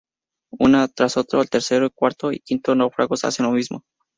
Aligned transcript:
Uno 0.59 0.87
tras 0.87 1.15
otro, 1.15 1.43
el 1.43 1.49
tercero, 1.51 1.87
cuarto 1.91 2.31
y 2.31 2.39
quinto 2.39 2.73
náufragos 2.73 3.23
hacen 3.23 3.45
lo 3.45 3.51
mismo. 3.51 3.83